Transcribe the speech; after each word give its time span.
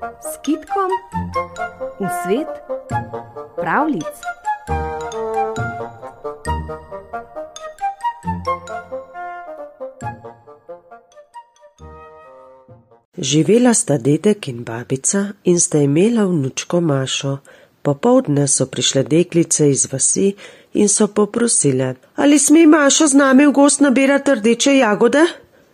s 0.00 0.36
kitkom 0.42 0.90
v 2.00 2.08
svet 2.24 2.52
pravlic. 3.56 4.16
Živela 13.20 13.74
sta 13.74 13.98
dedek 13.98 14.48
in 14.48 14.64
babica 14.64 15.36
in 15.44 15.60
sta 15.60 15.78
imela 15.78 16.24
vnučko 16.24 16.80
Mašo. 16.80 17.38
Popovdne 17.82 18.48
so 18.48 18.66
prišle 18.66 19.02
deklice 19.02 19.70
iz 19.70 19.92
vasi 19.92 20.34
in 20.72 20.88
so 20.88 21.06
poprosile: 21.08 21.94
Ali 22.16 22.38
sme 22.38 22.66
Maša 22.66 23.06
z 23.06 23.14
nami 23.14 23.46
v 23.46 23.52
gost 23.52 23.80
nabirati 23.80 24.34
rdeče 24.34 24.76
jagode? 24.76 25.24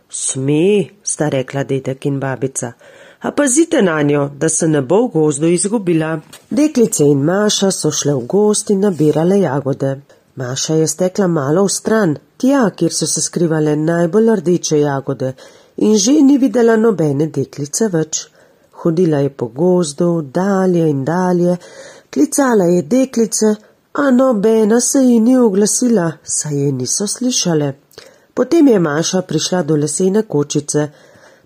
Sme, 0.09 0.87
sta 1.03 1.29
rekla 1.29 1.65
dedek 1.65 2.07
in 2.07 2.21
babica. 2.21 2.73
A 3.21 3.31
pazite 3.31 3.83
na 3.83 4.03
njo, 4.03 4.29
da 4.29 4.49
se 4.49 4.69
ne 4.69 4.81
bo 4.83 5.07
v 5.07 5.11
gozdu 5.13 5.47
izgubila. 5.47 6.21
Deklice 6.51 7.05
in 7.05 7.23
Maša 7.25 7.71
so 7.71 7.91
šle 7.91 8.15
v 8.15 8.27
gost 8.27 8.71
in 8.71 8.81
nabirale 8.81 9.41
jagode. 9.41 10.01
Maša 10.37 10.75
je 10.75 10.87
stekla 10.87 11.27
malo 11.27 11.65
v 11.65 11.73
stran, 11.73 12.17
tja, 12.37 12.71
kjer 12.77 12.93
so 12.93 13.07
se 13.07 13.23
skrivale 13.23 13.77
najbolj 13.77 14.35
rdeče 14.41 14.81
jagode, 14.81 15.33
in 15.77 15.97
že 15.97 16.13
ni 16.23 16.37
videla 16.39 16.77
nobene 16.77 17.27
deklice 17.27 17.89
več. 17.89 18.27
Hodila 18.83 19.19
je 19.25 19.31
po 19.31 19.47
gozdu, 19.47 20.11
dalje 20.23 20.89
in 20.91 21.05
dalje, 21.05 21.57
klicala 22.11 22.65
je 22.65 22.83
deklice, 22.83 23.55
a 23.93 24.11
nobena 24.11 24.81
se 24.81 25.01
ji 25.01 25.21
ni 25.21 25.39
oglasila, 25.39 26.13
saj 26.23 26.57
je 26.57 26.73
niso 26.73 27.07
slišale. 27.07 27.73
Potem 28.35 28.69
je 28.69 28.79
Maša 28.79 29.23
prišla 29.23 29.63
do 29.63 29.77
lesene 29.77 30.23
kočice, 30.23 30.89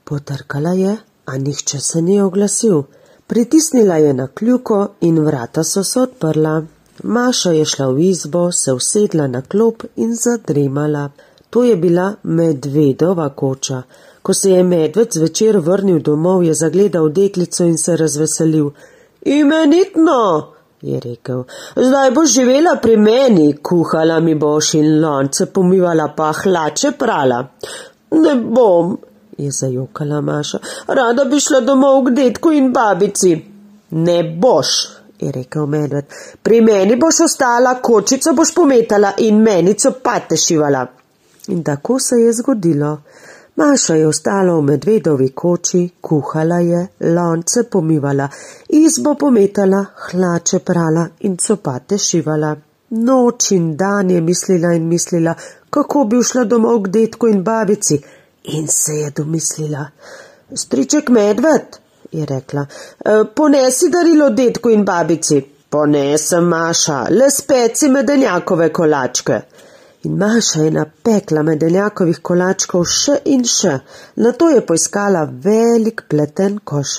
potrkala 0.05 0.73
je, 0.75 0.97
a 1.25 1.39
nihče 1.39 1.81
se 1.81 2.03
ni 2.03 2.21
oglasil. 2.21 2.83
Pritisnila 3.27 3.97
je 3.97 4.13
na 4.15 4.27
kljuko 4.27 4.89
in 5.01 5.25
vrata 5.25 5.65
so 5.65 5.85
se 5.85 6.01
odprla. 6.01 6.63
Maša 7.03 7.51
je 7.51 7.65
šla 7.65 7.87
v 7.91 8.01
izbo, 8.01 8.53
se 8.53 8.73
usedla 8.73 9.27
na 9.27 9.43
klop 9.43 9.85
in 9.97 10.15
zadremala. 10.15 11.11
To 11.51 11.65
je 11.65 11.77
bila 11.77 12.15
medvedova 12.23 13.29
koča. 13.29 13.83
Ko 14.23 14.35
se 14.35 14.51
je 14.51 14.63
medved 14.63 15.09
zvečer 15.13 15.59
vrnil 15.59 15.99
domov, 15.99 16.45
je 16.45 16.55
zagledal 16.55 17.09
deklico 17.09 17.65
in 17.65 17.79
se 17.79 17.97
razveselil. 17.97 18.71
Imenitno! 19.23 20.53
je 20.83 21.01
rekel. 21.01 21.45
Zdaj 21.77 22.11
boš 22.11 22.33
živela 22.35 22.77
pri 22.83 22.97
meni, 22.97 23.57
kuhala 23.63 24.21
mi 24.21 24.35
boš 24.35 24.75
in 24.75 25.01
lonce 25.01 25.47
pomivala 25.47 26.09
pa 26.17 26.33
hlače 26.33 26.93
prala. 26.99 27.47
Ne 28.11 28.35
bom, 28.35 28.97
je 29.45 29.51
zajokala 29.51 30.21
Maša. 30.21 30.59
Rada 30.87 31.25
bi 31.25 31.41
šla 31.41 31.61
domov 31.61 32.05
k 32.05 32.15
detku 32.17 32.53
in 32.53 32.73
babici. 32.73 33.33
Ne 33.91 34.23
boš, 34.43 34.69
je 35.21 35.33
rekel 35.33 35.67
medved. 35.67 36.05
Pri 36.43 36.61
meni 36.61 36.97
boš 36.97 37.25
ostala, 37.25 37.75
kočico 37.83 38.33
boš 38.33 38.55
pometala 38.55 39.13
in 39.19 39.43
menico 39.43 39.93
patešivala. 40.05 40.87
In 41.49 41.65
tako 41.65 41.99
se 41.99 42.17
je 42.17 42.33
zgodilo. 42.33 42.99
Maša 43.57 43.95
je 43.95 44.07
ostala 44.07 44.55
v 44.55 44.63
medvedovi 44.63 45.29
koči, 45.29 45.89
kuhala 46.01 46.61
je, 46.65 46.87
lonce 47.01 47.63
pomivala, 47.71 48.29
izbo 48.69 49.15
pometala, 49.15 49.85
hlače 50.11 50.59
prala 50.59 51.09
in 51.21 51.37
copate 51.37 51.99
šivala. 51.99 52.55
Noč 52.91 53.51
in 53.53 53.77
dan 53.77 54.11
je 54.11 54.21
mislila 54.21 54.73
in 54.75 54.89
mislila, 54.89 55.35
kako 55.71 56.05
bi 56.05 56.23
šla 56.23 56.45
domov 56.45 56.83
k 56.83 56.89
detku 56.89 57.29
in 57.29 57.43
babici, 57.45 58.01
in 58.43 58.69
se 58.69 58.93
je 58.93 59.11
domislila. 59.11 59.87
Striček 60.55 61.09
medved, 61.09 61.79
je 62.13 62.27
rekla, 62.27 62.67
e, 63.05 63.25
ponesi 63.35 63.89
darilo 63.91 64.31
detku 64.31 64.71
in 64.71 64.85
babici. 64.85 65.43
Ponesem, 65.71 66.45
Maša, 66.45 67.07
le 67.11 67.31
speci 67.31 67.89
medenjakove 67.89 68.73
kolačke. 68.73 69.41
In 70.03 70.17
Maša 70.19 70.63
je 70.63 70.71
napekla 70.71 71.43
medenjakovih 71.47 72.19
kolačkov 72.23 72.87
še 72.91 73.21
in 73.31 73.45
še, 73.45 73.77
na 74.17 74.33
to 74.33 74.49
je 74.51 74.65
poiskala 74.67 75.23
velik 75.45 76.03
pleten 76.11 76.59
koš. 76.65 76.97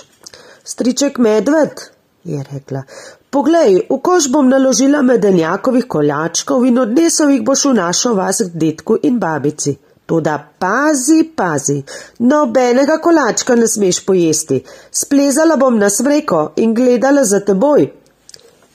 Striček 0.64 1.18
medved, 1.18 1.84
je 2.24 2.44
rekla, 2.52 2.86
poglej, 3.30 3.82
v 3.90 4.00
koš 4.08 4.30
bom 4.32 4.48
naložila 4.48 5.02
medenjakovih 5.02 5.90
kolačkov 5.92 6.64
in 6.70 6.80
odnesel 6.80 7.36
jih 7.36 7.44
boš 7.44 7.66
v 7.66 7.74
našo 7.82 8.14
vas 8.16 8.40
k 8.46 8.64
detku 8.66 9.02
in 9.04 9.20
babici. 9.20 9.76
Toda 10.12 10.36
pazi, 10.60 11.22
pazi, 11.36 11.78
nobenega 12.20 12.98
kolačka 13.00 13.56
ne 13.56 13.68
smeš 13.68 14.02
pojesti. 14.06 14.58
Splezala 14.92 15.56
bom 15.56 15.78
na 15.80 15.90
smreko 15.90 16.50
in 16.60 16.74
gledala 16.76 17.24
za 17.24 17.40
teboj, 17.40 17.88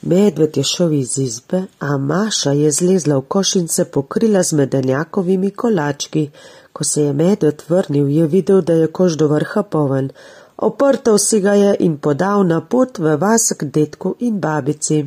Medved 0.06 0.56
je 0.56 0.62
šel 0.62 0.92
iz 0.92 1.19
izbe, 1.19 1.62
a 1.80 1.96
Maša 1.96 2.52
je 2.52 2.70
zlezla 2.70 3.16
v 3.19 3.22
koš 3.28 3.54
in 3.56 3.69
se 3.69 3.84
pokrila 3.84 4.42
z 4.42 4.52
medenjakovimi 4.52 5.50
kolački. 5.50 6.30
Ko 6.72 6.84
se 6.84 7.02
je 7.02 7.12
medved 7.12 7.62
vrnil, 7.69 8.08
je 8.08 8.26
videl, 8.26 8.60
da 8.62 8.72
je 8.72 8.86
koš 8.86 9.12
do 9.12 9.28
vrha 9.28 9.62
poven. 9.62 10.10
Oprtal 10.56 11.19
si 11.19 11.41
ga 11.41 11.52
je 11.52 11.76
in 11.80 11.98
podal 11.98 12.46
na 12.46 12.60
pot 12.60 12.98
v 12.98 13.16
vas 13.16 13.52
k 13.58 13.64
detku 13.64 14.14
in 14.20 14.41
babici. 14.41 15.04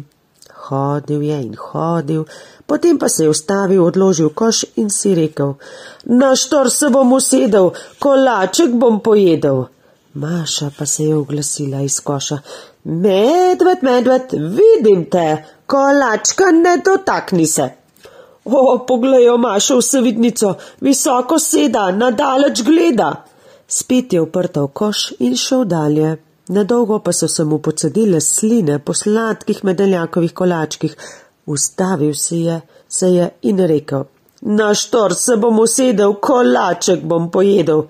Hodil 0.70 1.22
je 1.22 1.38
in 1.42 1.56
hodil, 1.58 2.26
potem 2.66 3.00
pa 3.00 3.10
se 3.10 3.24
je 3.24 3.30
ustavil, 3.30 3.82
odložil 3.86 4.30
koš 4.30 4.66
in 4.76 4.90
si 4.90 5.16
rekel: 5.16 5.56
Na 6.06 6.36
štor 6.36 6.70
se 6.70 6.90
bom 6.90 7.14
usedel, 7.14 7.72
kolaček 8.00 8.76
bom 8.78 9.00
pojedel. 9.00 9.64
Maša 10.14 10.72
pa 10.78 10.86
se 10.86 11.04
je 11.04 11.16
oglasila 11.16 11.82
iz 11.82 12.00
koša. 12.00 12.38
Medved, 12.84 13.82
medved, 13.82 14.34
vidim 14.34 15.06
te, 15.10 15.46
kolačka 15.66 16.52
ne 16.52 16.78
dotakni 16.86 17.48
se. 17.48 17.70
O, 18.46 18.86
pogledajo 18.88 19.38
Maša 19.38 19.76
v 19.76 19.82
sevidnico, 19.82 20.54
visoko 20.82 21.40
seda, 21.40 21.92
nadaleč 21.92 22.64
gleda. 22.64 23.12
Spet 23.68 24.14
je 24.14 24.22
uprtal 24.22 24.68
koš 24.68 25.12
in 25.20 25.36
šel 25.38 25.66
dalje. 25.66 26.18
Nedolgo 26.50 27.00
pa 27.00 27.14
so 27.14 27.28
se 27.28 27.44
mu 27.44 27.60
pocedile 27.60 28.22
sline 28.22 28.80
po 28.80 28.94
sladkih 28.94 29.64
medeljakovih 29.64 30.34
kolačkih. 30.34 30.96
Ustavil 31.46 32.14
si 32.14 32.38
je, 32.38 32.62
se 32.88 33.08
je 33.08 33.30
in 33.42 33.60
rekel: 33.60 34.04
Na 34.42 34.74
štor 34.74 35.14
se 35.16 35.38
bom 35.38 35.60
usedel, 35.60 36.14
kolaček 36.14 37.04
bom 37.04 37.32
pojedel. 37.32 37.84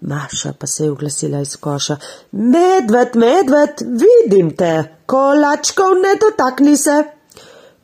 Maša 0.00 0.52
pa 0.58 0.66
se 0.66 0.84
je 0.84 0.90
oglasila 0.90 1.40
iz 1.40 1.56
koša. 1.56 1.96
Medved, 2.32 3.16
medved, 3.16 3.80
vidim 4.02 4.56
te, 4.56 4.84
kolačkov 5.06 5.94
ne 6.02 6.12
dotakni 6.20 6.76
se. 6.76 7.04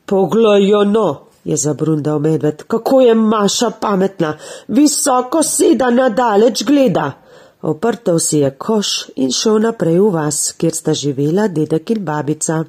Poglajo 0.07 0.85
no, 0.85 1.21
je 1.45 1.57
zabrundal 1.57 2.19
medved, 2.19 2.63
kako 2.63 3.01
je 3.01 3.15
Maša 3.15 3.71
pametna, 3.81 4.37
visoko 4.69 5.43
seda 5.43 5.91
nadaleč 5.91 6.65
gleda. 6.65 7.13
Oprtal 7.62 8.19
si 8.19 8.38
je 8.38 8.50
koš 8.50 9.10
in 9.16 9.32
šel 9.32 9.59
naprej 9.60 9.98
v 10.00 10.12
vas, 10.15 10.53
kjer 10.56 10.75
sta 10.75 10.94
živela 10.97 11.48
dedek 11.48 11.91
in 11.91 12.04
babica. 12.04 12.65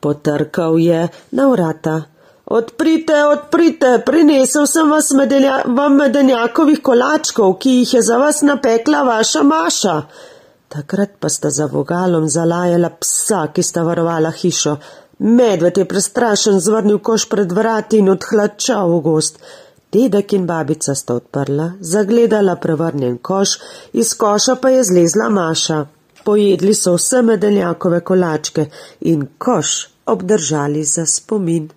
Potrkal 0.00 0.78
je 0.78 1.08
na 1.30 1.46
vrata. 1.48 2.02
Odprite, 2.50 3.14
odprite, 3.24 4.02
prinesel 4.06 4.66
sem 4.66 4.90
vas 4.90 5.12
medelja, 5.14 5.60
vam 5.66 5.94
medenjakovih 6.00 6.80
kolačkov, 6.82 7.54
ki 7.62 7.74
jih 7.76 7.94
je 7.94 8.02
za 8.02 8.18
vas 8.18 8.42
napekla 8.42 9.04
vaša 9.06 9.42
Maša. 9.46 9.96
Takrat 10.68 11.10
pa 11.20 11.28
sta 11.28 11.50
za 11.50 11.68
vogalom 11.70 12.26
zalajala 12.28 12.90
psa, 12.98 13.46
ki 13.54 13.62
sta 13.62 13.82
varovala 13.86 14.30
hišo. 14.30 14.76
Medved 15.18 15.78
je 15.78 15.84
prestrašen 15.84 16.60
zvrnil 16.60 16.98
koš 16.98 17.28
pred 17.28 17.52
vrati 17.52 17.98
in 18.02 18.10
odhlačal 18.10 18.90
v 18.96 19.00
gost. 19.04 19.38
Dedek 19.92 20.32
in 20.32 20.46
babica 20.46 20.94
sta 20.94 21.14
odprla, 21.14 21.72
zagledala 21.80 22.56
prevrnjen 22.56 23.18
koš, 23.18 23.58
iz 23.92 24.14
koša 24.14 24.54
pa 24.62 24.70
je 24.70 24.84
zlezla 24.84 25.28
Maša. 25.28 25.86
Pojedli 26.24 26.74
so 26.74 26.94
vse 26.94 27.22
medenjakove 27.22 28.00
kolačke 28.00 28.66
in 29.00 29.26
koš 29.38 29.88
obdržali 30.06 30.84
za 30.84 31.06
spomin. 31.06 31.68